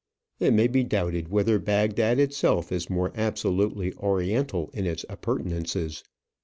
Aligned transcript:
It 0.39 0.55
may 0.55 0.65
be 0.65 0.83
doubted 0.83 1.27
whether 1.27 1.59
Bagdad 1.59 2.17
itself 2.17 2.71
is 2.71 2.89
more 2.89 3.11
absolutely 3.13 3.93
oriental 3.97 4.71
in 4.73 4.87
its 4.87 5.05
appurtenances. 5.07 6.03